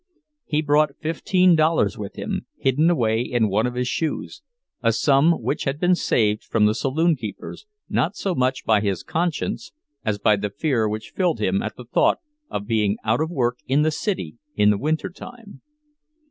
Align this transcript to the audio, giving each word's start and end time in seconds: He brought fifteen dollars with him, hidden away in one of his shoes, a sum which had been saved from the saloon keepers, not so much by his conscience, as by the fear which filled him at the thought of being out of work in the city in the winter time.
He 0.45 0.63
brought 0.63 0.97
fifteen 0.99 1.55
dollars 1.55 1.95
with 1.95 2.15
him, 2.15 2.47
hidden 2.57 2.89
away 2.89 3.21
in 3.21 3.49
one 3.49 3.67
of 3.67 3.75
his 3.75 3.87
shoes, 3.87 4.41
a 4.81 4.91
sum 4.91 5.33
which 5.43 5.65
had 5.65 5.79
been 5.79 5.93
saved 5.93 6.43
from 6.43 6.65
the 6.65 6.73
saloon 6.73 7.15
keepers, 7.15 7.67
not 7.87 8.15
so 8.15 8.33
much 8.33 8.65
by 8.65 8.81
his 8.81 9.03
conscience, 9.03 9.73
as 10.03 10.17
by 10.17 10.37
the 10.37 10.49
fear 10.49 10.89
which 10.89 11.11
filled 11.15 11.37
him 11.39 11.61
at 11.61 11.75
the 11.75 11.85
thought 11.85 12.17
of 12.49 12.65
being 12.65 12.97
out 13.03 13.21
of 13.21 13.29
work 13.29 13.59
in 13.67 13.83
the 13.83 13.91
city 13.91 14.37
in 14.55 14.71
the 14.71 14.77
winter 14.79 15.11
time. 15.11 15.61